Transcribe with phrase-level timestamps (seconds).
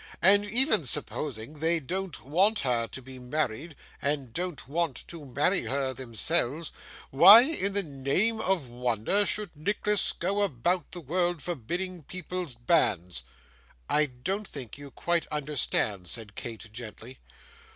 [0.23, 5.65] And even supposing they don't want her to be married, and don't want to marry
[5.65, 6.71] her themselves,
[7.11, 13.21] why in the name of wonder should Nicholas go about the world, forbidding people's banns?'
[13.91, 17.19] 'I don't think you quite understand,' said Kate, gently.